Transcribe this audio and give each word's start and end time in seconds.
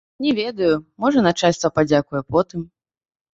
Не 0.25 0.31
ведаю, 0.37 0.69
можа 1.05 1.19
начальства 1.27 1.71
падзякуе 1.77 2.21
потым. 2.37 2.65